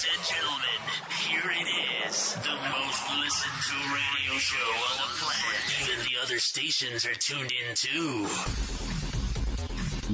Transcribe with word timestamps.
Ladies 0.00 0.16
and 0.16 0.28
gentlemen, 0.32 0.80
here 1.28 1.50
it 1.60 2.08
is. 2.08 2.32
The 2.36 2.56
most 2.72 3.02
listened 3.20 3.60
to 3.68 3.76
radio 3.92 4.38
show 4.38 4.56
on 4.56 4.96
the 4.96 5.08
planet. 5.20 5.60
Even 5.82 6.04
the 6.06 6.16
other 6.24 6.38
stations 6.38 7.04
are 7.04 7.12
tuned 7.12 7.52
in 7.52 7.74
too. 7.74 8.26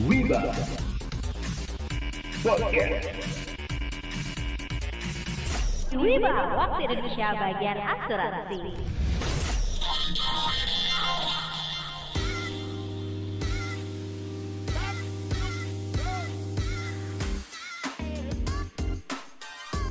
Wiba 0.02 0.42
Podcast 2.42 3.14
Wiba, 5.94 6.34
waktu 6.58 6.82
Indonesia 6.90 7.28
bagian 7.38 7.78
asuransi. 7.78 9.05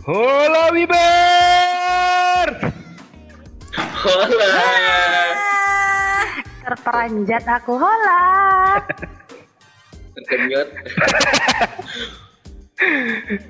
Hola 0.05 0.70
Wiber 0.70 2.45
Hola. 4.05 4.54
Terperanjat 6.62 7.41
aku 7.50 7.73
hola. 7.73 8.22
Terkenyot. 10.14 10.70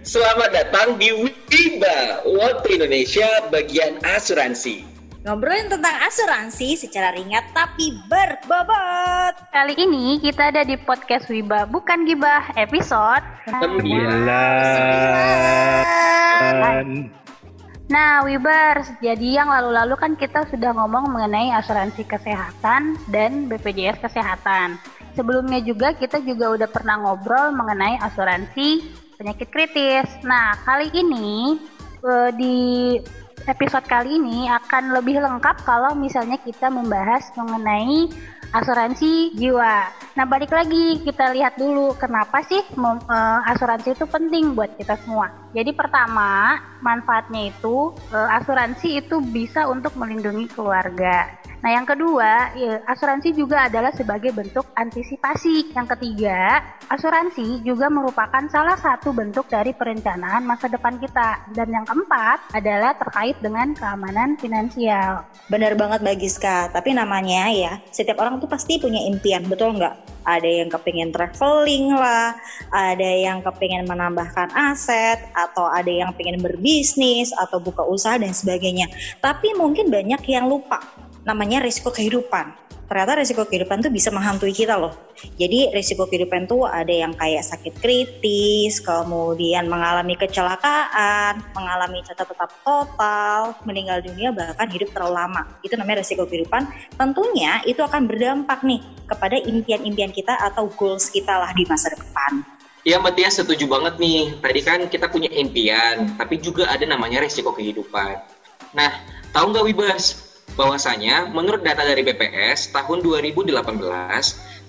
Selamat 0.08 0.56
datang 0.56 0.96
di 0.96 1.12
Wiba 1.12 2.24
Waktu 2.24 2.80
Indonesia 2.80 3.28
bagian 3.52 4.00
asuransi. 4.08 4.95
Ngobrolin 5.26 5.66
tentang 5.66 5.98
asuransi 6.06 6.78
secara 6.78 7.10
ringan 7.10 7.42
tapi 7.50 7.98
berbobot. 8.06 9.34
Kali 9.50 9.74
ini 9.74 10.22
kita 10.22 10.54
ada 10.54 10.62
di 10.62 10.78
podcast 10.78 11.26
Wiba 11.34 11.66
bukan 11.66 12.06
gibah 12.06 12.54
episode. 12.54 13.26
Sembilan 13.50 14.30
Nah, 17.90 18.22
Wibers, 18.22 18.94
jadi 19.02 19.42
yang 19.42 19.50
lalu-lalu 19.50 19.98
kan 19.98 20.14
kita 20.14 20.46
sudah 20.54 20.78
ngomong 20.78 21.10
mengenai 21.10 21.58
asuransi 21.58 22.06
kesehatan 22.06 22.94
dan 23.10 23.50
BPJS 23.50 24.06
kesehatan. 24.06 24.78
Sebelumnya 25.18 25.58
juga 25.66 25.98
kita 25.98 26.22
juga 26.22 26.54
udah 26.54 26.70
pernah 26.70 27.02
ngobrol 27.02 27.50
mengenai 27.50 27.98
asuransi 27.98 28.94
penyakit 29.18 29.50
kritis. 29.50 30.06
Nah, 30.22 30.54
kali 30.62 30.94
ini 30.94 31.58
eh, 32.06 32.30
di 32.38 32.58
episode 33.44 33.84
kali 33.84 34.16
ini 34.16 34.48
akan 34.48 34.96
lebih 34.96 35.20
lengkap 35.20 35.68
kalau 35.68 35.92
misalnya 35.92 36.40
kita 36.40 36.72
membahas 36.72 37.28
mengenai 37.36 38.08
asuransi 38.56 39.36
jiwa. 39.36 40.05
Nah, 40.16 40.24
balik 40.24 40.48
lagi 40.56 41.04
kita 41.04 41.36
lihat 41.36 41.60
dulu 41.60 41.92
kenapa 42.00 42.40
sih 42.48 42.64
eh, 42.64 43.40
asuransi 43.52 44.00
itu 44.00 44.08
penting 44.08 44.56
buat 44.56 44.72
kita 44.80 44.96
semua. 45.04 45.28
Jadi 45.52 45.76
pertama, 45.76 46.56
manfaatnya 46.80 47.52
itu 47.52 47.92
eh, 48.16 48.30
asuransi 48.40 49.04
itu 49.04 49.20
bisa 49.20 49.68
untuk 49.68 49.92
melindungi 50.00 50.48
keluarga. 50.56 51.36
Nah, 51.66 51.82
yang 51.82 51.90
kedua, 51.90 52.54
ya, 52.54 52.78
asuransi 52.86 53.34
juga 53.34 53.66
adalah 53.66 53.90
sebagai 53.90 54.30
bentuk 54.30 54.70
antisipasi. 54.78 55.74
Yang 55.74 55.98
ketiga, 55.98 56.62
asuransi 56.94 57.66
juga 57.66 57.90
merupakan 57.90 58.46
salah 58.54 58.78
satu 58.78 59.10
bentuk 59.10 59.50
dari 59.50 59.74
perencanaan 59.74 60.46
masa 60.46 60.70
depan 60.70 61.02
kita. 61.02 61.50
Dan 61.58 61.74
yang 61.74 61.82
keempat 61.90 62.54
adalah 62.54 62.94
terkait 62.94 63.42
dengan 63.42 63.74
keamanan 63.74 64.38
finansial. 64.38 65.26
Bener 65.50 65.74
banget 65.74 66.06
Mbak 66.06 66.18
tapi 66.70 66.94
namanya 66.94 67.50
ya, 67.50 67.82
setiap 67.90 68.22
orang 68.22 68.38
tuh 68.38 68.46
pasti 68.46 68.78
punya 68.78 69.02
impian, 69.02 69.42
betul 69.50 69.74
nggak? 69.74 70.05
Ada 70.26 70.66
yang 70.66 70.70
kepingin 70.74 71.14
traveling 71.14 71.94
lah, 71.94 72.34
ada 72.74 73.10
yang 73.14 73.46
kepingin 73.46 73.86
menambahkan 73.86 74.50
aset, 74.54 75.22
atau 75.38 75.70
ada 75.70 75.90
yang 75.90 76.10
pengen 76.18 76.42
berbisnis, 76.42 77.30
atau 77.38 77.62
buka 77.62 77.86
usaha 77.86 78.18
dan 78.18 78.34
sebagainya. 78.34 78.90
Tapi 79.22 79.54
mungkin 79.54 79.94
banyak 79.94 80.26
yang 80.26 80.50
lupa, 80.50 80.82
namanya 81.26 81.60
risiko 81.66 81.90
kehidupan. 81.90 82.54
Ternyata 82.86 83.18
risiko 83.18 83.50
kehidupan 83.50 83.82
tuh 83.82 83.90
bisa 83.90 84.14
menghantui 84.14 84.54
kita 84.54 84.78
loh. 84.78 84.94
Jadi 85.42 85.74
risiko 85.74 86.06
kehidupan 86.06 86.46
tuh 86.46 86.70
ada 86.70 86.94
yang 86.94 87.18
kayak 87.18 87.42
sakit 87.42 87.82
kritis, 87.82 88.78
kemudian 88.78 89.66
mengalami 89.66 90.14
kecelakaan, 90.14 91.42
mengalami 91.58 92.06
cacat 92.06 92.30
tetap 92.30 92.54
total, 92.62 93.58
meninggal 93.66 94.06
dunia 94.06 94.30
bahkan 94.30 94.70
hidup 94.70 94.94
terlalu 94.94 95.18
lama. 95.18 95.42
Itu 95.66 95.74
namanya 95.82 96.06
risiko 96.06 96.30
kehidupan. 96.30 96.70
Tentunya 96.94 97.66
itu 97.66 97.82
akan 97.82 98.06
berdampak 98.06 98.62
nih 98.62 98.86
kepada 99.10 99.42
impian-impian 99.42 100.14
kita 100.14 100.38
atau 100.38 100.70
goals 100.70 101.10
kita 101.10 101.42
lah 101.42 101.50
di 101.58 101.66
masa 101.66 101.90
depan. 101.90 102.46
Ya 102.86 103.02
Mbak 103.02 103.18
Tia 103.18 103.34
setuju 103.34 103.66
banget 103.66 103.98
nih. 103.98 104.38
Tadi 104.38 104.62
kan 104.62 104.80
kita 104.86 105.10
punya 105.10 105.34
impian, 105.34 106.22
tapi 106.22 106.38
juga 106.38 106.70
ada 106.70 106.86
namanya 106.86 107.26
resiko 107.26 107.50
kehidupan. 107.50 108.22
Nah, 108.78 108.94
tahu 109.34 109.50
nggak 109.50 109.66
Wibas? 109.74 110.25
Bahwasanya 110.56 111.32
menurut 111.36 111.62
data 111.68 111.84
dari 111.84 112.00
BPS 112.04 112.72
tahun 112.72 113.04
2018, 113.04 113.52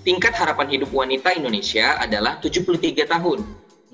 tingkat 0.03 0.35
harapan 0.35 0.67
hidup 0.67 0.91
wanita 0.91 1.31
Indonesia 1.31 1.95
adalah 1.95 2.43
73 2.43 3.07
tahun 3.07 3.39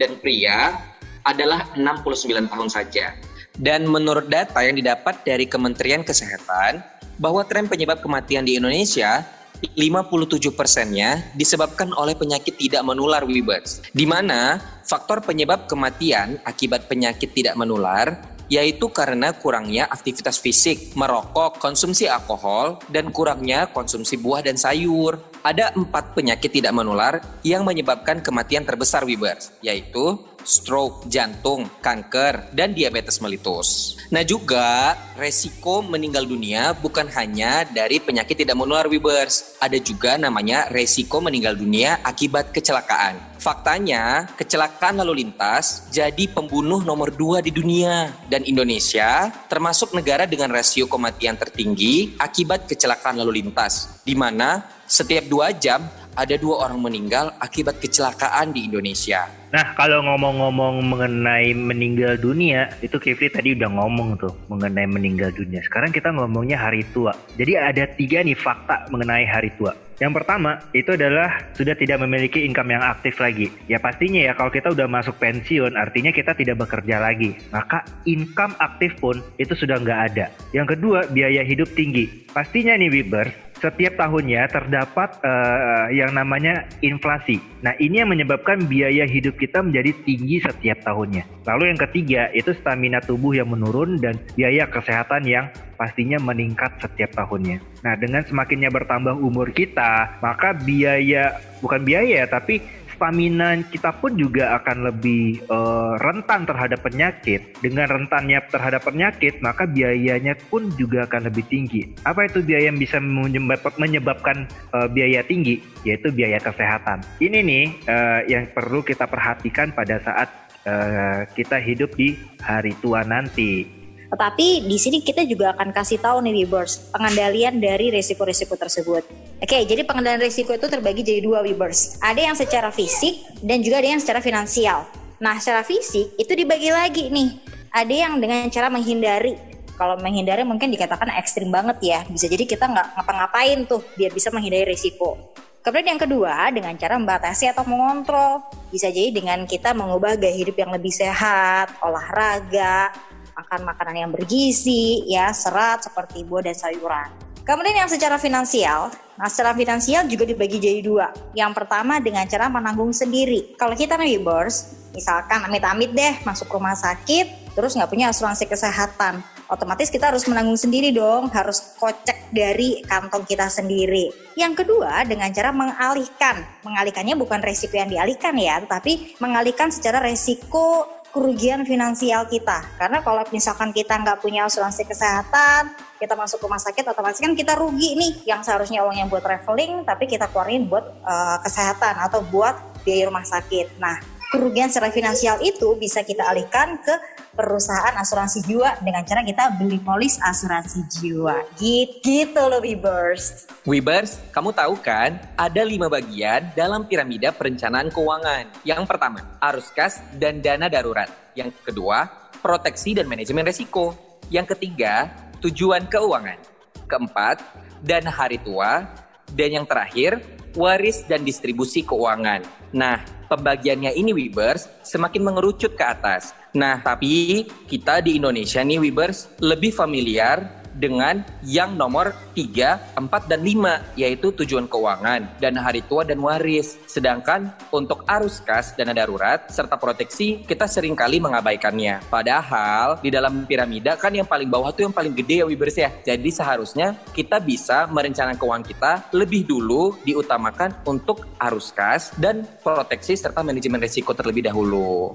dan 0.02 0.18
pria 0.18 0.78
adalah 1.22 1.70
69 1.78 2.50
tahun 2.50 2.70
saja. 2.70 3.14
Dan 3.54 3.86
menurut 3.86 4.26
data 4.26 4.66
yang 4.66 4.74
didapat 4.74 5.22
dari 5.22 5.46
Kementerian 5.46 6.02
Kesehatan, 6.02 6.81
bahwa 7.22 7.46
tren 7.46 7.70
penyebab 7.70 8.02
kematian 8.02 8.42
di 8.42 8.58
Indonesia 8.58 9.22
57 9.64 10.52
persennya 10.52 11.24
disebabkan 11.40 11.96
oleh 11.96 12.18
penyakit 12.18 12.60
tidak 12.60 12.84
menular 12.84 13.24
Wibers. 13.24 13.80
Di 13.96 14.04
mana 14.04 14.60
faktor 14.84 15.24
penyebab 15.24 15.72
kematian 15.72 16.42
akibat 16.44 16.92
penyakit 16.92 17.31
tidak 17.31 17.56
menular 17.56 18.33
yaitu 18.53 18.94
karena 18.94 19.34
kurangnya 19.34 19.90
aktivitas 19.90 20.38
fisik, 20.38 20.94
merokok, 20.94 21.58
konsumsi 21.58 22.06
alkohol, 22.06 22.78
dan 22.94 23.09
kurangnya 23.09 23.74
konsumsi 23.74 24.22
buah 24.22 24.46
dan 24.46 24.62
sayur. 24.62 25.34
Ada 25.41 25.75
empat 25.75 26.16
penyakit 26.16 26.53
tidak 26.53 26.72
menular 26.72 27.19
yang 27.44 27.66
menyebabkan 27.68 28.24
kematian 28.24 28.63
terbesar 28.63 29.03
Wibers, 29.03 29.52
yaitu 29.59 30.22
stroke, 30.46 31.08
jantung, 31.12 31.68
kanker, 31.84 32.53
dan 32.56 32.72
diabetes 32.72 33.19
melitus. 33.19 34.00
Nah 34.13 34.22
juga 34.24 34.96
resiko 35.18 35.84
meninggal 35.84 36.28
dunia 36.30 36.72
bukan 36.78 37.09
hanya 37.16 37.68
dari 37.68 38.00
penyakit 38.00 38.40
tidak 38.40 38.56
menular 38.56 38.88
Wibers, 38.88 39.58
ada 39.59 39.75
juga 39.81 40.16
namanya 40.16 40.69
resiko 40.69 41.19
meninggal 41.19 41.58
dunia 41.58 42.00
akibat 42.06 42.53
kecelakaan. 42.56 43.33
Faktanya, 43.44 44.24
kecelakaan 44.40 45.04
lalu 45.04 45.20
lintas 45.20 45.92
jadi 45.92 46.31
pembunuh 46.31 46.80
nomor 46.80 47.12
dua 47.12 47.44
di 47.44 47.52
dunia. 47.52 48.16
Dan 48.31 48.48
Indonesia 48.48 49.28
termasuk 49.52 49.92
negara 49.92 50.24
dengan 50.24 50.48
rasio 50.48 50.88
kematian 50.88 51.36
tertinggi 51.36 52.16
akibat 52.16 52.72
kecelakaan 52.72 53.20
lalu 53.20 53.44
lintas, 53.44 54.00
di 54.08 54.16
mana 54.16 54.64
setiap 54.88 55.28
dua 55.28 55.52
jam 55.52 55.84
ada 56.16 56.40
dua 56.40 56.64
orang 56.64 56.80
meninggal 56.88 57.36
akibat 57.36 57.84
kecelakaan 57.84 58.56
di 58.56 58.64
Indonesia. 58.72 59.28
Nah 59.52 59.75
kalau 59.75 60.00
ngomong-ngomong 60.08 60.80
mengenai 60.80 61.52
meninggal 61.52 62.16
dunia 62.16 62.72
Itu 62.80 62.96
Kifli 62.96 63.28
tadi 63.28 63.60
udah 63.60 63.70
ngomong 63.70 64.24
tuh 64.24 64.34
mengenai 64.48 64.88
meninggal 64.88 65.36
dunia. 65.36 65.60
Sekarang 65.68 65.92
kita 65.92 66.16
ngomongnya 66.16 66.64
hari 66.64 66.88
tua. 66.96 67.12
Jadi 67.36 67.60
ada 67.60 67.84
tiga 67.92 68.24
nih 68.24 68.40
fakta 68.40 68.88
mengenai 68.88 69.28
hari 69.28 69.52
tua 69.60 69.83
yang 70.03 70.12
pertama 70.12 70.59
itu 70.75 71.00
adalah 71.00 71.47
sudah 71.56 71.80
tidak 71.80 72.03
memiliki 72.03 72.44
income 72.44 72.75
yang 72.75 72.84
aktif 72.84 73.24
lagi. 73.24 73.47
Ya 73.72 73.80
pastinya 73.80 74.19
ya 74.19 74.36
kalau 74.36 74.52
kita 74.52 74.75
udah 74.75 74.84
masuk 74.84 75.16
pensiun 75.16 75.80
artinya 75.80 76.12
kita 76.12 76.36
tidak 76.36 76.59
bekerja 76.59 77.00
lagi. 77.00 77.40
Maka 77.56 77.88
income 78.03 78.52
aktif 78.59 79.00
pun 79.00 79.24
itu 79.40 79.56
sudah 79.56 79.80
nggak 79.80 80.00
ada. 80.12 80.28
Yang 80.52 80.75
kedua 80.75 81.08
biaya 81.08 81.47
hidup 81.47 81.72
tinggi. 81.72 82.28
Pastinya 82.36 82.75
nih 82.75 82.92
Wibers 82.92 83.31
setiap 83.63 83.96
tahunnya 83.96 84.51
terdapat 84.51 85.24
eh, 85.24 86.03
yang 86.03 86.12
namanya 86.12 86.68
inflasi. 86.84 87.40
Nah 87.63 87.72
ini 87.79 88.03
yang 88.03 88.12
menyebabkan 88.12 88.68
biaya 88.68 89.07
hidup 89.07 89.40
kita 89.40 89.63
menjadi 89.63 89.96
tinggi 90.03 90.44
setiap 90.44 90.84
tahunnya. 90.84 91.24
Lalu 91.47 91.72
yang 91.72 91.79
ketiga 91.79 92.21
itu 92.36 92.51
stamina 92.60 93.00
tubuh 93.00 93.31
yang 93.31 93.48
menurun 93.48 94.04
dan 94.04 94.19
biaya 94.36 94.68
kesehatan 94.68 95.24
yang 95.24 95.48
pastinya 95.80 96.19
meningkat 96.19 96.75
setiap 96.83 97.15
tahunnya. 97.15 97.63
Nah, 97.83 98.00
dengan 98.00 98.24
semakinnya 98.24 98.71
bertambah 98.71 99.19
umur 99.19 99.51
kita, 99.51 100.19
maka 100.24 100.56
biaya 100.56 101.39
bukan 101.59 101.83
biaya 101.83 102.27
tapi 102.27 102.59
stamina 102.94 103.57
kita 103.68 103.92
pun 104.00 104.16
juga 104.16 104.57
akan 104.62 104.94
lebih 104.94 105.44
eh, 105.44 105.94
rentan 106.00 106.45
terhadap 106.48 106.80
penyakit. 106.86 107.57
Dengan 107.60 107.90
rentannya 107.90 108.40
terhadap 108.48 108.86
penyakit, 108.88 109.42
maka 109.44 109.68
biayanya 109.68 110.38
pun 110.48 110.72
juga 110.80 111.10
akan 111.10 111.28
lebih 111.28 111.45
tinggi. 111.50 111.90
Apa 112.07 112.30
itu 112.30 112.40
biaya 112.40 112.72
yang 112.72 112.80
bisa 112.80 113.01
menyebab- 113.01 113.78
menyebabkan 113.78 114.48
eh, 114.48 114.88
biaya 114.90 115.25
tinggi? 115.25 115.60
Yaitu 115.84 116.13
biaya 116.16 116.40
kesehatan. 116.40 117.04
Ini 117.19 117.40
nih 117.44 117.66
eh, 117.90 118.22
yang 118.31 118.48
perlu 118.54 118.86
kita 118.86 119.10
perhatikan 119.10 119.75
pada 119.75 120.00
saat 120.00 120.30
eh, 120.63 121.28
kita 121.36 121.60
hidup 121.60 121.92
di 121.98 122.16
hari 122.40 122.72
tua 122.80 123.04
nanti. 123.04 123.82
Tetapi 124.13 124.69
di 124.69 124.77
sini 124.77 125.01
kita 125.01 125.25
juga 125.25 125.57
akan 125.57 125.74
kasih 125.74 125.98
tahu 125.98 126.21
nih 126.21 126.45
Webers, 126.45 126.94
pengendalian 126.94 127.57
dari 127.57 127.89
resiko-resiko 127.89 128.54
tersebut. 128.54 129.01
Oke, 129.42 129.65
jadi 129.65 129.81
pengendalian 129.81 130.21
resiko 130.21 130.54
itu 130.54 130.69
terbagi 130.69 131.01
jadi 131.01 131.18
dua 131.25 131.42
Webers. 131.42 131.98
Ada 131.98 132.30
yang 132.30 132.38
secara 132.38 132.69
fisik 132.69 133.25
dan 133.42 133.65
juga 133.65 133.81
ada 133.81 133.89
yang 133.89 133.98
secara 133.98 134.21
finansial. 134.21 134.86
Nah, 135.18 135.42
secara 135.42 135.65
fisik 135.65 136.13
itu 136.21 136.30
dibagi 136.38 136.69
lagi 136.69 137.10
nih. 137.10 137.42
ada 137.74 137.89
yang 137.89 138.21
dengan 138.21 138.45
cara 138.54 138.69
menghindari. 138.69 139.33
Kalau 139.74 139.98
menghindari 139.98 140.45
mungkin 140.45 140.69
dikatakan 140.69 141.09
ekstrim 141.18 141.50
banget 141.50 141.81
ya. 141.81 142.00
Bisa 142.06 142.30
jadi 142.30 142.45
kita 142.45 142.69
nggak 142.69 143.01
ngapa-ngapain 143.01 143.66
tuh 143.66 143.81
biar 143.98 144.13
bisa 144.13 144.30
menghindari 144.30 144.69
risiko. 144.69 145.33
Kemudian 145.66 145.98
yang 145.98 146.01
kedua 146.06 146.54
dengan 146.54 146.77
cara 146.77 147.01
membatasi 147.01 147.50
atau 147.50 147.66
mengontrol. 147.66 148.45
Bisa 148.69 148.94
jadi 148.94 149.09
dengan 149.09 149.50
kita 149.50 149.74
mengubah 149.74 150.21
gaya 150.21 150.38
hidup 150.38 150.54
yang 150.54 150.69
lebih 150.69 150.94
sehat, 150.94 151.74
olahraga, 151.81 152.94
makan 153.33 153.62
makanan 153.65 153.95
yang 154.07 154.12
bergizi, 154.13 155.06
ya 155.09 155.33
serat 155.33 155.85
seperti 155.85 156.25
buah 156.25 156.45
dan 156.45 156.56
sayuran. 156.56 157.09
Kemudian 157.44 157.83
yang 157.83 157.91
secara 157.91 158.15
finansial, 158.15 158.88
nah 159.19 159.27
secara 159.27 159.51
finansial 159.51 160.07
juga 160.07 160.24
dibagi 160.24 160.63
jadi 160.63 160.80
dua. 160.80 161.12
Yang 161.35 161.51
pertama 161.59 162.00
dengan 162.00 162.24
cara 162.24 162.47
menanggung 162.47 162.95
sendiri. 162.95 163.59
Kalau 163.59 163.75
kita 163.75 164.00
bors, 164.24 164.88
misalkan 164.95 165.44
amit-amit 165.44 165.91
deh 165.91 166.24
masuk 166.24 166.47
rumah 166.47 166.71
sakit, 166.71 167.51
terus 167.51 167.75
nggak 167.75 167.91
punya 167.91 168.15
asuransi 168.15 168.47
kesehatan, 168.47 169.19
otomatis 169.51 169.91
kita 169.91 170.09
harus 170.09 170.24
menanggung 170.24 170.56
sendiri 170.56 170.95
dong, 170.95 171.27
harus 171.35 171.75
kocek 171.75 172.31
dari 172.31 172.80
kantong 172.88 173.27
kita 173.27 173.51
sendiri. 173.51 174.09
Yang 174.39 174.63
kedua 174.63 175.03
dengan 175.03 175.27
cara 175.35 175.51
mengalihkan. 175.51 176.47
Mengalihkannya 176.63 177.19
bukan 177.19 177.44
resiko 177.44 177.75
yang 177.75 177.91
dialihkan 177.91 178.33
ya, 178.39 178.63
tetapi 178.63 179.19
mengalihkan 179.19 179.68
secara 179.68 180.00
resiko 180.00 180.88
kerugian 181.13 181.62
finansial 181.62 182.25
kita. 182.25 182.65
Karena 182.75 183.06
kalau 183.06 183.21
misalkan 183.30 183.69
kita 183.69 184.01
nggak 184.01 184.18
punya 184.19 184.50
asuransi 184.50 184.83
kesehatan, 184.89 185.77
kita 186.01 186.18
masuk 186.18 186.42
rumah 186.42 186.57
sakit, 186.57 186.89
otomatis 186.89 187.21
kan 187.21 187.38
kita 187.38 187.54
rugi 187.54 187.94
nih. 187.94 188.25
Yang 188.25 188.50
seharusnya 188.50 188.81
uangnya 188.81 189.06
buat 189.06 189.21
traveling, 189.21 189.86
tapi 189.86 190.10
kita 190.10 190.27
keluarin 190.33 190.65
buat 190.65 190.83
uh, 191.06 191.38
kesehatan 191.45 192.01
atau 192.01 192.25
buat 192.25 192.57
biaya 192.81 193.07
rumah 193.07 193.24
sakit. 193.24 193.77
Nah, 193.77 194.01
kerugian 194.33 194.65
secara 194.65 194.89
finansial 194.89 195.38
itu 195.45 195.77
bisa 195.77 196.01
kita 196.01 196.25
alihkan 196.25 196.81
ke 196.81 196.89
perusahaan 197.38 197.94
asuransi 198.01 198.41
jiwa 198.41 198.81
dengan 198.81 199.06
cara 199.06 199.21
kita 199.21 199.62
beli 199.62 199.77
polis 199.77 200.18
asuransi 200.18 200.89
jiwa. 200.89 201.38
Gitu, 201.53 202.01
gitu 202.01 202.41
loh 202.41 202.57
Webers. 202.57 203.45
Webers, 203.69 204.18
kamu 204.33 204.50
tahu 204.57 204.74
kan 204.81 205.21
ada 205.38 205.62
lima 205.62 205.85
bagian 205.85 206.50
dalam 206.57 206.89
piramida 206.89 207.30
perencanaan 207.30 207.94
keuangan. 207.94 208.50
Yang 208.65 208.89
pertama, 208.89 209.21
arus 209.38 209.69
kas 209.69 210.01
dan 210.18 210.41
dana 210.41 210.65
darurat. 210.65 211.13
Yang 211.38 211.53
kedua, 211.62 212.09
proteksi 212.41 212.97
dan 212.97 213.06
manajemen 213.06 213.45
resiko. 213.45 213.94
Yang 214.33 214.57
ketiga, 214.57 215.13
tujuan 215.45 215.85
keuangan. 215.85 216.41
Keempat, 216.89 217.38
dana 217.85 218.09
hari 218.09 218.41
tua. 218.41 218.81
Dan 219.30 219.62
yang 219.62 219.65
terakhir, 219.69 220.21
waris 220.57 221.06
dan 221.06 221.21
distribusi 221.21 221.85
keuangan. 221.85 222.45
Nah, 222.74 223.01
pembagiannya 223.33 223.97
ini 223.97 224.13
Webers 224.13 224.69
semakin 224.85 225.25
mengerucut 225.25 225.74
ke 225.74 225.83
atas. 225.83 226.38
Nah, 226.53 226.77
tapi 226.85 227.44
kita 227.65 228.06
di 228.06 228.21
Indonesia 228.21 228.62
nih 228.62 228.77
Webers 228.77 229.33
lebih 229.41 229.74
familiar 229.74 230.62
dengan 230.78 231.22
yang 231.46 231.78
nomor 231.78 232.14
3, 232.34 232.98
4, 232.98 233.31
dan 233.31 233.40
5 233.42 233.98
yaitu 233.98 234.34
tujuan 234.34 234.66
keuangan, 234.66 235.30
dana 235.38 235.60
hari 235.62 235.86
tua 235.86 236.04
dan 236.04 236.20
waris. 236.20 236.78
Sedangkan 236.90 237.54
untuk 237.70 238.06
arus 238.10 238.42
kas, 238.42 238.74
dana 238.74 238.92
darurat, 238.92 239.50
serta 239.50 239.78
proteksi 239.78 240.44
kita 240.46 240.66
sering 240.66 240.98
kali 240.98 241.22
mengabaikannya. 241.22 242.06
Padahal 242.10 243.00
di 243.00 243.14
dalam 243.14 243.46
piramida 243.46 243.96
kan 243.96 244.14
yang 244.14 244.28
paling 244.28 244.50
bawah 244.50 244.74
tuh 244.74 244.90
yang 244.90 244.96
paling 244.96 245.14
gede 245.14 245.42
ya 245.42 245.46
Wibers 245.46 245.78
ya. 245.78 245.90
Jadi 246.04 246.30
seharusnya 246.30 246.98
kita 247.14 247.38
bisa 247.38 247.86
merencanakan 247.90 248.38
keuangan 248.38 248.66
kita 248.66 248.92
lebih 249.14 249.46
dulu 249.46 249.98
diutamakan 250.02 250.74
untuk 250.90 251.26
arus 251.40 251.69
kas 251.72 252.14
dan 252.18 252.46
proteksi 252.62 253.14
serta 253.18 253.46
manajemen 253.46 253.81
risiko 253.81 254.12
terlebih 254.12 254.46
dahulu. 254.50 255.14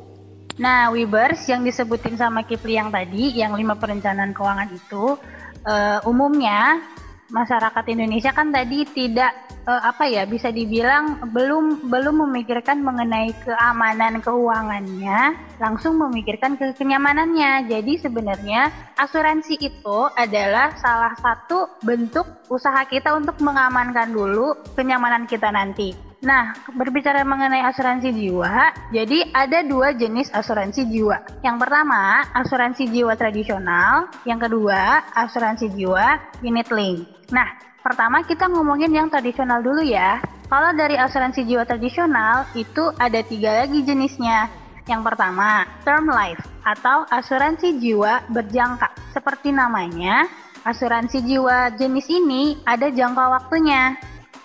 Nah, 0.58 0.90
Wibers 0.90 1.46
yang 1.46 1.62
disebutin 1.62 2.18
sama 2.18 2.42
Kipli 2.42 2.74
yang 2.74 2.90
tadi, 2.90 3.30
yang 3.30 3.54
lima 3.54 3.78
perencanaan 3.78 4.34
keuangan 4.34 4.66
itu, 4.74 5.14
uh, 5.64 5.98
umumnya 6.06 6.82
masyarakat 7.28 7.84
Indonesia 7.92 8.32
kan 8.32 8.48
tadi 8.48 8.88
tidak 8.88 9.36
uh, 9.68 9.82
apa 9.84 10.08
ya 10.08 10.24
bisa 10.24 10.48
dibilang 10.48 11.28
belum 11.28 11.92
belum 11.92 12.24
memikirkan 12.24 12.80
mengenai 12.80 13.36
keamanan 13.44 14.24
keuangannya 14.24 15.36
langsung 15.60 16.00
memikirkan 16.00 16.56
ke 16.56 16.72
kenyamanannya 16.72 17.68
jadi 17.68 17.92
sebenarnya 18.00 18.72
asuransi 18.96 19.60
itu 19.60 19.98
adalah 20.16 20.72
salah 20.80 21.12
satu 21.20 21.68
bentuk 21.84 22.24
usaha 22.48 22.80
kita 22.88 23.12
untuk 23.12 23.36
mengamankan 23.44 24.08
dulu 24.08 24.56
kenyamanan 24.72 25.28
kita 25.28 25.52
nanti 25.52 26.07
Nah, 26.18 26.50
berbicara 26.74 27.22
mengenai 27.22 27.62
asuransi 27.62 28.10
jiwa, 28.10 28.74
jadi 28.90 29.30
ada 29.30 29.62
dua 29.62 29.94
jenis 29.94 30.26
asuransi 30.34 30.90
jiwa. 30.90 31.22
Yang 31.46 31.56
pertama, 31.62 32.26
asuransi 32.34 32.90
jiwa 32.90 33.14
tradisional. 33.14 34.10
Yang 34.26 34.50
kedua, 34.50 35.06
asuransi 35.14 35.70
jiwa 35.78 36.18
unit 36.42 36.74
link. 36.74 37.06
Nah, 37.30 37.46
pertama 37.86 38.26
kita 38.26 38.50
ngomongin 38.50 38.90
yang 38.90 39.06
tradisional 39.06 39.62
dulu 39.62 39.78
ya. 39.86 40.18
Kalau 40.50 40.74
dari 40.74 40.98
asuransi 40.98 41.46
jiwa 41.46 41.62
tradisional, 41.62 42.50
itu 42.58 42.90
ada 42.98 43.22
tiga 43.22 43.62
lagi 43.62 43.86
jenisnya. 43.86 44.50
Yang 44.90 45.14
pertama, 45.14 45.70
term 45.86 46.10
life 46.10 46.42
atau 46.66 47.06
asuransi 47.14 47.78
jiwa 47.78 48.26
berjangka. 48.26 48.90
Seperti 49.14 49.54
namanya, 49.54 50.26
asuransi 50.66 51.22
jiwa 51.22 51.78
jenis 51.78 52.10
ini 52.10 52.58
ada 52.66 52.90
jangka 52.90 53.24
waktunya. 53.38 53.94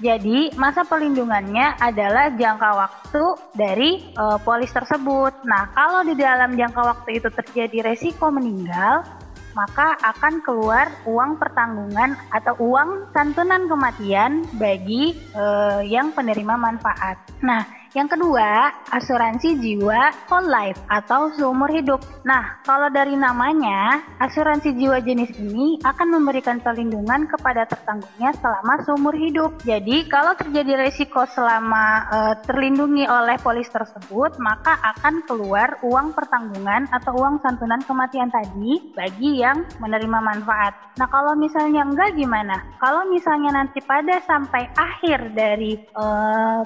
Jadi, 0.04 0.52
masa 0.60 0.84
perlindungannya 0.84 1.80
adalah 1.80 2.28
jangka 2.36 2.70
waktu 2.76 3.24
dari 3.56 3.92
uh, 4.20 4.36
polis 4.44 4.68
tersebut. 4.76 5.32
Nah, 5.48 5.72
kalau 5.72 6.04
di 6.04 6.12
dalam 6.20 6.60
jangka 6.60 6.82
waktu 6.84 7.24
itu 7.24 7.32
terjadi 7.32 7.88
resiko 7.88 8.28
meninggal, 8.28 9.08
maka 9.56 9.96
akan 10.04 10.44
keluar 10.44 10.92
uang 11.08 11.40
pertanggungan 11.40 12.20
atau 12.36 12.52
uang 12.60 13.16
santunan 13.16 13.70
kematian 13.72 14.44
bagi 14.60 15.16
uh, 15.40 15.80
yang 15.80 16.12
penerima 16.12 16.60
manfaat. 16.60 17.22
Nah, 17.40 17.64
yang 17.94 18.10
kedua, 18.10 18.74
asuransi 18.90 19.62
jiwa 19.62 20.10
whole 20.26 20.50
life 20.50 20.82
atau 20.90 21.30
seumur 21.38 21.70
hidup. 21.70 22.02
Nah, 22.26 22.58
kalau 22.66 22.90
dari 22.90 23.14
namanya, 23.14 24.02
asuransi 24.18 24.74
jiwa 24.74 24.98
jenis 24.98 25.30
ini 25.38 25.78
akan 25.86 26.18
memberikan 26.18 26.58
perlindungan 26.58 27.30
kepada 27.30 27.70
tertanggungnya 27.70 28.34
selama 28.42 28.82
seumur 28.82 29.14
hidup. 29.14 29.62
Jadi, 29.62 30.10
kalau 30.10 30.34
terjadi 30.34 30.90
resiko 30.90 31.22
selama 31.38 32.10
e, 32.10 32.18
terlindungi 32.50 33.06
oleh 33.06 33.38
polis 33.46 33.70
tersebut, 33.70 34.42
maka 34.42 34.74
akan 34.98 35.22
keluar 35.30 35.78
uang 35.86 36.18
pertanggungan 36.18 36.90
atau 36.90 37.14
uang 37.14 37.46
santunan 37.46 37.86
kematian 37.86 38.34
tadi 38.34 38.90
bagi 38.98 39.38
yang 39.38 39.70
menerima 39.78 40.18
manfaat. 40.18 40.98
Nah, 40.98 41.06
kalau 41.14 41.38
misalnya 41.38 41.86
enggak 41.86 42.18
gimana? 42.18 42.58
Kalau 42.82 43.06
misalnya 43.06 43.54
nanti 43.54 43.86
pada 43.86 44.18
sampai 44.26 44.66
akhir 44.74 45.38
dari 45.38 45.78
e, 45.78 46.06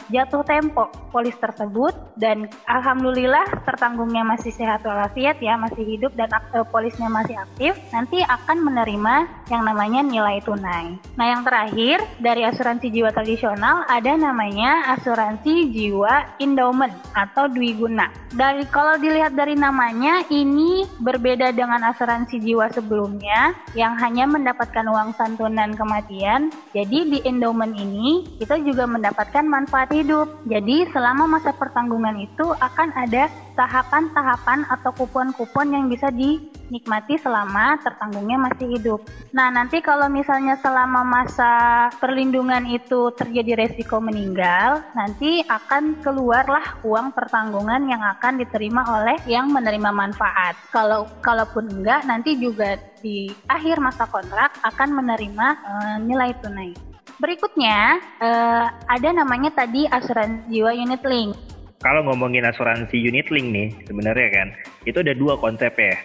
jatuh 0.08 0.48
tempo 0.48 0.88
polis 1.18 1.34
tersebut 1.42 1.98
dan 2.14 2.46
alhamdulillah 2.70 3.66
tertanggungnya 3.66 4.22
masih 4.22 4.54
sehat 4.54 4.86
walafiat 4.86 5.42
ya 5.42 5.58
masih 5.58 5.82
hidup 5.82 6.14
dan 6.14 6.30
uh, 6.54 6.62
polisnya 6.70 7.10
masih 7.10 7.34
aktif 7.34 7.74
nanti 7.90 8.22
akan 8.22 8.62
menerima 8.62 9.16
yang 9.50 9.66
namanya 9.66 10.06
nilai 10.06 10.38
tunai. 10.46 11.02
Nah 11.18 11.26
yang 11.26 11.42
terakhir 11.42 12.06
dari 12.22 12.46
asuransi 12.46 12.94
jiwa 12.94 13.10
tradisional 13.10 13.82
ada 13.90 14.14
namanya 14.14 14.94
asuransi 14.94 15.74
jiwa 15.74 16.38
endowment 16.38 16.94
atau 17.18 17.50
dwiguna. 17.50 18.14
Dari 18.30 18.70
kalau 18.70 19.02
dilihat 19.02 19.34
dari 19.34 19.58
namanya 19.58 20.22
ini 20.30 20.86
berbeda 21.02 21.50
dengan 21.56 21.82
asuransi 21.90 22.38
jiwa 22.38 22.70
sebelumnya 22.70 23.58
yang 23.74 23.98
hanya 23.98 24.30
mendapatkan 24.30 24.86
uang 24.86 25.18
santunan 25.18 25.74
kematian. 25.74 26.54
Jadi 26.76 27.18
di 27.18 27.20
endowment 27.26 27.74
ini 27.74 28.38
kita 28.38 28.60
juga 28.62 28.86
mendapatkan 28.86 29.48
manfaat 29.48 29.90
hidup. 29.96 30.28
Jadi 30.46 30.86
selain 30.92 31.07
selama 31.08 31.40
masa 31.40 31.56
pertanggungan 31.56 32.20
itu 32.20 32.52
akan 32.60 32.92
ada 32.92 33.32
tahapan-tahapan 33.56 34.68
atau 34.68 34.92
kupon-kupon 34.92 35.72
yang 35.72 35.88
bisa 35.88 36.12
dinikmati 36.12 37.16
selama 37.16 37.80
tertanggungnya 37.80 38.36
masih 38.36 38.76
hidup. 38.76 39.00
Nah, 39.32 39.48
nanti 39.48 39.80
kalau 39.80 40.12
misalnya 40.12 40.60
selama 40.60 41.08
masa 41.08 41.88
perlindungan 42.04 42.68
itu 42.68 43.16
terjadi 43.16 43.56
resiko 43.56 44.04
meninggal, 44.04 44.84
nanti 45.00 45.48
akan 45.48 45.96
keluarlah 46.04 46.76
uang 46.84 47.16
pertanggungan 47.16 47.88
yang 47.88 48.04
akan 48.04 48.44
diterima 48.44 48.84
oleh 49.00 49.16
yang 49.32 49.48
menerima 49.48 49.96
manfaat. 49.96 50.60
Kalau 50.76 51.08
kalaupun 51.24 51.72
enggak, 51.72 52.04
nanti 52.04 52.36
juga 52.36 52.76
di 53.00 53.32
akhir 53.48 53.80
masa 53.80 54.12
kontrak 54.12 54.60
akan 54.60 54.92
menerima 54.92 55.48
e, 55.56 55.74
nilai 56.04 56.36
tunai. 56.44 56.87
Berikutnya 57.18 58.04
uh, 58.20 58.66
ada 58.92 59.10
namanya 59.16 59.50
tadi 59.56 59.88
asuransi 59.88 60.52
jiwa 60.52 60.76
unit 60.76 61.02
link. 61.08 61.32
Kalau 61.80 62.02
ngomongin 62.10 62.44
asuransi 62.44 62.98
unit 62.98 63.30
link 63.30 63.48
nih 63.54 63.70
sebenarnya 63.86 64.28
kan 64.34 64.48
itu 64.84 64.98
ada 65.00 65.14
dua 65.14 65.40
konsep 65.40 65.72
ya. 65.78 65.96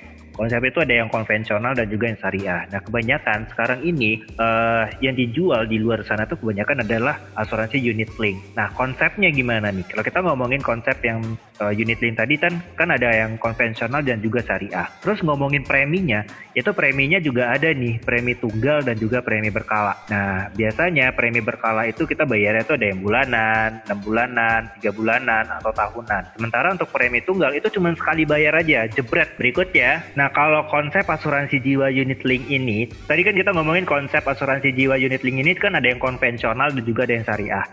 Konsep 0.42 0.58
itu 0.66 0.82
ada 0.82 0.94
yang 0.99 1.06
konvensional 1.06 1.70
dan 1.70 1.87
juga 1.87 2.11
yang 2.11 2.18
syariah. 2.18 2.66
Nah, 2.75 2.82
kebanyakan 2.82 3.46
sekarang 3.54 3.78
ini 3.87 4.26
uh, 4.42 4.90
yang 4.99 5.14
dijual 5.14 5.70
di 5.70 5.78
luar 5.78 6.02
sana 6.02 6.26
tuh 6.26 6.34
kebanyakan 6.42 6.82
adalah 6.82 7.14
asuransi 7.38 7.78
unit 7.78 8.11
link. 8.18 8.42
Nah, 8.58 8.75
konsepnya 8.75 9.30
gimana 9.30 9.70
nih? 9.70 9.87
Kalau 9.87 10.02
kita 10.02 10.18
ngomongin 10.18 10.58
konsep 10.58 10.99
yang 11.06 11.22
uh, 11.62 11.70
unit 11.70 12.02
link 12.02 12.18
tadi 12.18 12.34
kan 12.42 12.58
kan 12.75 12.90
ada 12.90 13.06
yang 13.14 13.38
konvensional 13.38 14.02
dan 14.02 14.18
juga 14.18 14.42
syariah. 14.42 14.90
Terus 14.99 15.22
ngomongin 15.22 15.62
preminya, 15.62 16.26
itu 16.58 16.75
preminya 16.75 17.22
juga 17.22 17.54
ada 17.54 17.70
nih, 17.70 18.02
premi 18.02 18.34
tunggal 18.34 18.82
dan 18.82 18.99
juga 18.99 19.22
premi 19.22 19.46
berkala. 19.54 19.94
Nah, 20.11 20.50
biasanya 20.58 21.14
premi 21.14 21.38
berkala 21.38 21.87
itu 21.87 22.02
kita 22.02 22.26
bayarnya 22.26 22.66
itu 22.66 22.75
ada 22.75 22.87
yang 22.90 22.99
bulanan, 22.99 23.68
6 23.87 23.94
bulanan, 24.02 24.61
3 24.82 24.90
bulanan, 24.90 25.44
atau 25.62 25.70
tahunan. 25.70 26.34
Sementara 26.34 26.75
untuk 26.75 26.90
premi 26.90 27.22
tunggal 27.22 27.54
itu 27.54 27.70
cuma 27.70 27.94
sekali 27.94 28.26
bayar 28.26 28.58
aja, 28.58 28.90
jebret. 28.90 29.38
Berikutnya, 29.38 30.02
nah 30.18 30.32
kalau 30.33 30.65
konsep 30.67 31.05
asuransi 31.05 31.61
jiwa 31.61 31.93
unit 31.93 32.25
link 32.25 32.49
ini, 32.49 32.89
tadi 33.07 33.21
kan 33.23 33.37
kita 33.37 33.53
ngomongin 33.53 33.85
konsep 33.85 34.25
asuransi 34.25 34.73
jiwa 34.73 34.97
unit 34.97 35.21
link 35.23 35.39
ini 35.45 35.53
kan 35.55 35.77
ada 35.77 35.87
yang 35.87 36.01
konvensional 36.01 36.73
dan 36.73 36.83
juga 36.83 37.05
ada 37.05 37.15
yang 37.21 37.25
syariah. 37.29 37.65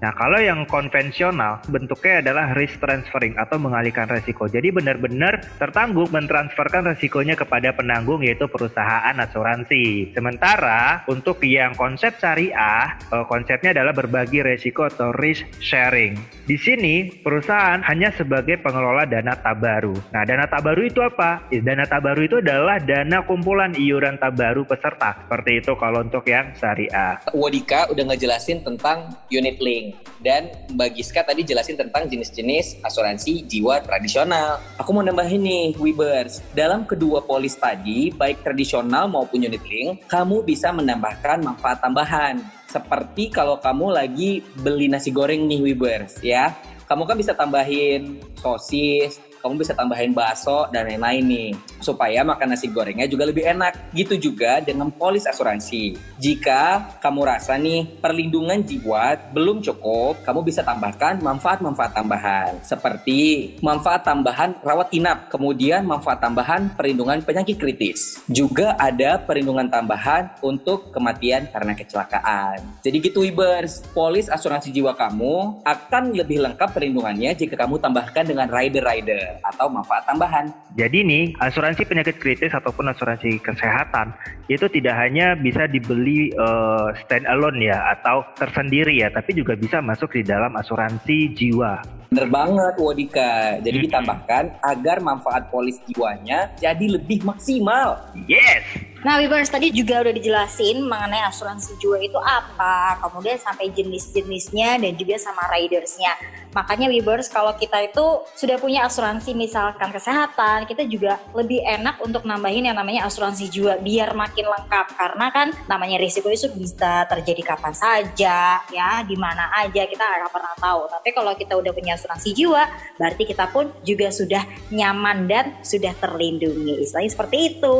Nah, 0.00 0.16
kalau 0.16 0.40
yang 0.40 0.64
konvensional 0.64 1.60
bentuknya 1.68 2.24
adalah 2.24 2.56
risk 2.56 2.80
transferring 2.80 3.36
atau 3.36 3.60
mengalihkan 3.60 4.08
resiko. 4.08 4.48
Jadi 4.48 4.72
benar-benar 4.72 5.44
tertanggung 5.60 6.08
mentransferkan 6.08 6.88
resikonya 6.88 7.36
kepada 7.36 7.76
penanggung 7.76 8.24
yaitu 8.24 8.48
perusahaan 8.48 9.12
asuransi. 9.12 10.16
Sementara 10.16 11.04
untuk 11.04 11.44
yang 11.44 11.76
konsep 11.76 12.16
syariah, 12.16 12.96
eh, 12.96 13.24
konsepnya 13.28 13.76
adalah 13.76 13.92
berbagi 13.92 14.40
resiko 14.40 14.88
atau 14.88 15.12
risk 15.12 15.44
sharing. 15.60 16.16
Di 16.48 16.56
sini 16.56 17.12
perusahaan 17.20 17.84
hanya 17.84 18.08
sebagai 18.16 18.56
pengelola 18.64 19.04
dana 19.04 19.36
tabaru. 19.36 19.92
Nah, 20.16 20.24
dana 20.24 20.48
tabaru 20.48 20.88
itu 20.88 21.04
apa? 21.04 21.44
Dana 21.52 21.84
tabaru 21.84 22.24
itu 22.24 22.36
adalah 22.40 22.80
dana 22.80 23.20
kumpulan 23.28 23.76
iuran 23.76 24.16
tabaru 24.16 24.64
peserta. 24.64 25.28
Seperti 25.28 25.60
itu 25.60 25.76
kalau 25.76 26.00
untuk 26.00 26.24
yang 26.24 26.56
syariah. 26.56 27.20
Wodika 27.36 27.92
udah 27.92 28.04
ngejelasin 28.08 28.64
tentang 28.64 29.12
unit 29.28 29.60
link. 29.60 29.89
Dan 30.20 30.52
Mbak 30.76 30.90
Giska 30.96 31.24
tadi 31.24 31.46
jelasin 31.46 31.80
tentang 31.80 32.04
jenis-jenis 32.10 32.84
asuransi 32.84 33.48
jiwa 33.48 33.80
tradisional. 33.80 34.60
Aku 34.76 34.92
mau 34.92 35.00
nambahin 35.00 35.40
nih, 35.40 35.66
Webers. 35.80 36.44
Dalam 36.52 36.84
kedua 36.84 37.24
polis 37.24 37.56
tadi, 37.56 38.12
baik 38.12 38.44
tradisional 38.44 39.08
maupun 39.08 39.40
unit 39.40 39.64
link, 39.64 40.04
kamu 40.10 40.44
bisa 40.44 40.70
menambahkan 40.74 41.40
manfaat 41.40 41.80
tambahan. 41.80 42.44
Seperti 42.68 43.32
kalau 43.32 43.58
kamu 43.58 43.96
lagi 43.96 44.44
beli 44.60 44.86
nasi 44.86 45.10
goreng 45.10 45.48
nih, 45.48 45.60
Webers, 45.72 46.20
ya. 46.20 46.54
Kamu 46.90 47.06
kan 47.06 47.14
bisa 47.14 47.38
tambahin 47.38 48.18
sosis, 48.42 49.22
kamu 49.40 49.64
bisa 49.64 49.72
tambahin 49.72 50.12
bakso 50.12 50.68
dan 50.68 50.86
lain-lain 50.86 51.24
nih 51.24 51.50
supaya 51.80 52.20
makan 52.22 52.52
nasi 52.52 52.68
gorengnya 52.68 53.08
juga 53.08 53.24
lebih 53.26 53.48
enak. 53.48 53.92
Gitu 53.96 54.30
juga 54.30 54.60
dengan 54.60 54.92
polis 54.92 55.24
asuransi. 55.24 55.96
Jika 56.20 56.96
kamu 57.00 57.20
rasa 57.24 57.56
nih 57.56 57.98
perlindungan 57.98 58.60
jiwa 58.60 59.32
belum 59.32 59.64
cukup, 59.64 60.20
kamu 60.22 60.44
bisa 60.44 60.60
tambahkan 60.60 61.18
manfaat-manfaat 61.24 61.92
tambahan 61.96 62.52
seperti 62.60 63.56
manfaat 63.64 64.04
tambahan 64.04 64.56
rawat 64.60 64.92
inap, 64.92 65.32
kemudian 65.32 65.82
manfaat 65.88 66.20
tambahan 66.20 66.72
perlindungan 66.76 67.24
penyakit 67.24 67.56
kritis. 67.56 68.20
Juga 68.28 68.76
ada 68.76 69.16
perlindungan 69.20 69.72
tambahan 69.72 70.36
untuk 70.44 70.92
kematian 70.92 71.48
karena 71.48 71.72
kecelakaan. 71.72 72.60
Jadi 72.84 72.96
gitu 73.00 73.24
Ibers, 73.24 73.82
polis 73.96 74.28
asuransi 74.28 74.70
jiwa 74.70 74.92
kamu 74.94 75.64
akan 75.64 76.12
lebih 76.12 76.44
lengkap 76.44 76.76
perlindungannya 76.76 77.32
jika 77.36 77.56
kamu 77.56 77.80
tambahkan 77.80 78.24
dengan 78.28 78.46
rider-rider 78.50 79.29
atau 79.44 79.70
manfaat 79.70 80.02
tambahan. 80.06 80.50
Jadi 80.74 81.06
nih, 81.06 81.24
asuransi 81.38 81.86
penyakit 81.86 82.18
kritis 82.18 82.54
ataupun 82.54 82.90
asuransi 82.90 83.38
kesehatan 83.42 84.14
itu 84.50 84.66
tidak 84.68 84.98
hanya 84.98 85.38
bisa 85.38 85.70
dibeli 85.70 86.34
uh, 86.34 86.90
stand 87.04 87.26
alone 87.30 87.62
ya 87.62 87.78
atau 87.98 88.26
tersendiri 88.34 88.98
ya, 88.98 89.08
tapi 89.10 89.36
juga 89.36 89.54
bisa 89.54 89.78
masuk 89.78 90.14
di 90.18 90.22
dalam 90.26 90.54
asuransi 90.58 91.32
jiwa. 91.34 92.00
Bener 92.10 92.26
banget 92.26 92.74
Wodika. 92.82 93.62
Jadi 93.62 93.86
ditambahkan 93.86 94.58
agar 94.66 94.98
manfaat 94.98 95.46
polis 95.46 95.78
jiwanya 95.86 96.50
jadi 96.58 96.98
lebih 96.98 97.22
maksimal. 97.22 98.02
Yes. 98.26 98.89
Nah, 99.00 99.16
Wibers 99.16 99.48
tadi 99.48 99.72
juga 99.72 100.04
udah 100.04 100.12
dijelasin 100.12 100.84
mengenai 100.84 101.24
asuransi 101.24 101.72
jiwa 101.80 101.96
itu 102.04 102.20
apa, 102.20 103.00
kemudian 103.00 103.40
sampai 103.40 103.72
jenis-jenisnya 103.72 104.76
dan 104.76 104.92
juga 104.92 105.16
sama 105.16 105.48
ridersnya. 105.48 106.20
Makanya 106.52 106.92
Wibers 106.92 107.32
kalau 107.32 107.56
kita 107.56 107.80
itu 107.80 108.04
sudah 108.36 108.60
punya 108.60 108.84
asuransi 108.84 109.32
misalkan 109.32 109.88
kesehatan, 109.88 110.68
kita 110.68 110.84
juga 110.84 111.16
lebih 111.32 111.64
enak 111.64 111.96
untuk 112.04 112.28
nambahin 112.28 112.68
yang 112.68 112.76
namanya 112.76 113.08
asuransi 113.08 113.48
jiwa 113.48 113.80
biar 113.80 114.12
makin 114.12 114.44
lengkap 114.44 114.92
karena 114.92 115.26
kan 115.32 115.48
namanya 115.64 115.96
risiko 115.96 116.28
itu 116.28 116.52
bisa 116.52 117.08
terjadi 117.08 117.56
kapan 117.56 117.72
saja 117.72 118.60
ya, 118.68 118.90
di 119.08 119.16
mana 119.16 119.48
aja 119.64 119.88
kita 119.88 120.04
nggak 120.04 120.28
pernah 120.28 120.52
tahu. 120.60 120.92
Tapi 120.92 121.08
kalau 121.16 121.32
kita 121.40 121.56
udah 121.56 121.72
punya 121.72 121.96
asuransi 121.96 122.36
jiwa, 122.36 122.68
berarti 123.00 123.22
kita 123.24 123.48
pun 123.48 123.72
juga 123.80 124.12
sudah 124.12 124.44
nyaman 124.68 125.24
dan 125.24 125.56
sudah 125.64 125.96
terlindungi. 125.96 126.84
Istilahnya 126.84 127.10
seperti 127.16 127.36
itu. 127.56 127.78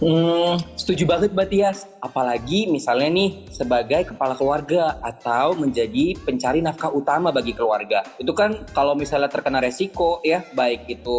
Hmm 0.00 0.37
setuju 0.76 1.04
banget 1.08 1.30
Mbak 1.34 1.48
Tias. 1.48 1.78
Apalagi 2.02 2.68
misalnya 2.68 3.08
nih 3.10 3.48
sebagai 3.50 4.12
kepala 4.14 4.34
keluarga 4.36 4.98
atau 5.00 5.56
menjadi 5.56 6.16
pencari 6.20 6.60
nafkah 6.60 6.92
utama 6.92 7.30
bagi 7.30 7.52
keluarga. 7.54 8.04
Itu 8.16 8.32
kan 8.34 8.66
kalau 8.74 8.94
misalnya 8.98 9.30
terkena 9.30 9.62
resiko 9.62 10.20
ya, 10.22 10.44
baik 10.54 10.88
itu 10.90 11.18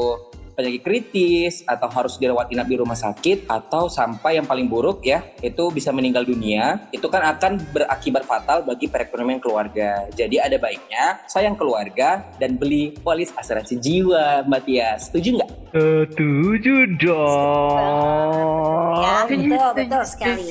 penyakit 0.59 0.83
kritis 0.83 1.63
atau 1.63 1.87
harus 1.87 2.19
dirawat 2.19 2.51
inap 2.51 2.67
di 2.67 2.75
rumah 2.75 2.99
sakit 2.99 3.47
atau 3.47 3.87
sampai 3.87 4.35
yang 4.35 4.43
paling 4.43 4.67
buruk 4.67 4.99
ya 5.07 5.23
itu 5.39 5.71
bisa 5.71 5.95
meninggal 5.95 6.27
dunia 6.27 6.83
itu 6.91 7.07
kan 7.07 7.23
akan 7.23 7.63
berakibat 7.71 8.27
fatal 8.27 8.67
bagi 8.67 8.91
perekonomian 8.91 9.39
keluarga. 9.39 10.11
Jadi 10.11 10.35
ada 10.35 10.59
baiknya 10.59 11.23
sayang 11.31 11.55
keluarga 11.55 12.27
dan 12.35 12.59
beli 12.59 12.91
polis 12.99 13.31
asuransi 13.31 13.79
jiwa 13.79 14.43
Mbak 14.43 14.61
Tia. 14.67 14.99
Setuju 14.99 15.29
nggak? 15.39 15.51
Setuju 15.69 16.75
dong. 16.99 18.99
Ya. 18.99 19.15
Betul 19.29 19.69
betul 19.79 20.03
sekali. 20.03 20.43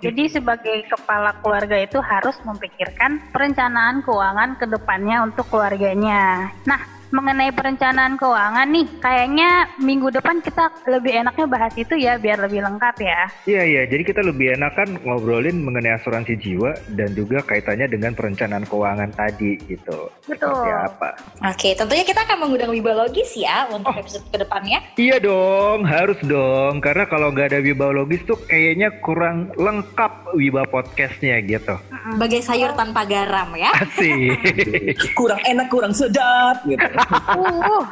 Jadi 0.00 0.22
sebagai 0.32 0.88
kepala 0.88 1.36
keluarga 1.44 1.76
itu 1.76 2.00
harus 2.00 2.38
memikirkan 2.46 3.20
perencanaan 3.28 4.00
keuangan 4.06 4.56
ke 4.56 4.64
depannya 4.70 5.26
untuk 5.26 5.50
keluarganya. 5.52 6.54
Nah 6.64 6.93
mengenai 7.10 7.50
perencanaan 7.52 8.16
keuangan 8.16 8.68
nih, 8.70 8.86
kayaknya 9.02 9.50
minggu 9.82 10.08
depan 10.14 10.40
kita 10.40 10.70
lebih 10.88 11.12
enaknya 11.24 11.46
bahas 11.48 11.74
itu 11.76 11.94
ya 11.98 12.16
biar 12.16 12.40
lebih 12.40 12.64
lengkap 12.64 12.96
ya. 13.02 13.20
Iya 13.44 13.62
iya, 13.64 13.82
jadi 13.90 14.02
kita 14.06 14.20
lebih 14.24 14.56
enak 14.56 14.72
kan 14.76 14.88
ngobrolin 15.02 15.60
mengenai 15.60 15.96
asuransi 15.98 16.38
jiwa 16.38 16.72
dan 16.94 17.12
juga 17.12 17.42
kaitannya 17.44 17.90
dengan 17.90 18.12
perencanaan 18.16 18.64
keuangan 18.64 19.10
tadi 19.12 19.58
gitu. 19.66 20.08
Betul. 20.24 20.52
Seperti 20.54 20.70
apa? 20.70 21.08
Oke, 21.50 21.68
tentunya 21.76 22.04
kita 22.06 22.20
akan 22.24 22.36
mengundang 22.46 22.70
Wibalogis 22.72 23.30
ya 23.36 23.68
untuk 23.68 23.92
oh. 23.92 24.00
episode 24.00 24.24
ke 24.30 24.36
depannya. 24.40 24.78
Iya 24.96 25.16
dong, 25.20 25.84
harus 25.84 26.18
dong. 26.24 26.80
Karena 26.80 27.04
kalau 27.08 27.32
nggak 27.34 27.52
ada 27.52 27.60
Wibalogis 27.60 28.22
tuh 28.24 28.38
kayaknya 28.48 28.94
kurang 29.02 29.52
lengkap 29.58 30.34
Wiba 30.34 30.66
podcastnya 30.66 31.38
gitu. 31.46 31.78
Bagai 32.18 32.42
sayur 32.42 32.74
tanpa 32.74 33.06
garam 33.06 33.54
ya. 33.54 33.70
Asik. 33.78 34.98
kurang 35.18 35.40
enak, 35.46 35.66
kurang 35.70 35.94
sedap 35.94 36.62
gitu 36.66 36.82
uh. 36.94 37.82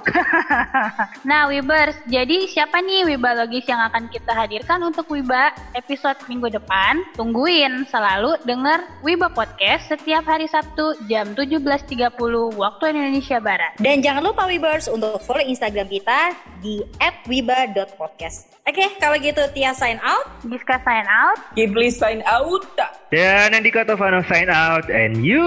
nah 1.28 1.50
Wibers, 1.50 1.98
jadi 2.06 2.46
siapa 2.46 2.78
nih 2.80 3.14
Wibalogis 3.14 3.66
yang 3.66 3.82
akan 3.90 4.08
kita 4.08 4.32
hadirkan 4.32 4.82
untuk 4.86 5.10
Wiba 5.10 5.52
episode 5.74 6.18
minggu 6.30 6.48
depan? 6.52 7.02
Tungguin 7.18 7.84
selalu 7.90 8.38
denger 8.46 8.86
Wiba 9.02 9.28
Podcast 9.34 9.90
setiap 9.90 10.24
hari 10.26 10.46
Sabtu 10.46 10.94
jam 11.10 11.34
17.30 11.34 12.14
waktu 12.54 12.82
Indonesia 12.94 13.38
Barat. 13.42 13.76
Dan 13.82 14.00
jangan 14.00 14.22
lupa 14.22 14.46
Wibers 14.46 14.86
untuk 14.86 15.18
follow 15.26 15.42
Instagram 15.42 15.90
kita 15.90 16.36
di 16.62 16.80
@wiba.podcast. 17.26 18.52
Oke, 18.62 18.78
okay, 18.78 18.88
kalau 19.02 19.18
gitu 19.18 19.42
Tia 19.50 19.74
sign 19.74 19.98
out, 20.06 20.26
Giska 20.46 20.78
sign 20.86 21.02
out, 21.10 21.38
Kibli 21.58 21.90
sign 21.90 22.22
out, 22.30 22.62
dan 23.10 23.58
Andika 23.58 23.82
Tovano 23.82 24.22
sign 24.30 24.46
out, 24.46 24.86
and 24.86 25.26
you 25.26 25.42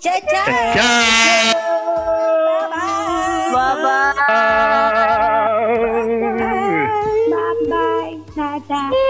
Ciao, 0.00 0.20
ciao. 0.30 0.46
ciao. 0.46 0.74
ciao. 0.74 1.54
Bye 3.50 3.74
bye. 3.82 3.82
Bye 3.82 3.82
bye. 3.82 4.28
Bye 7.30 7.54
bye. 7.68 8.16
Bye 8.36 8.60
bye. 8.68 9.04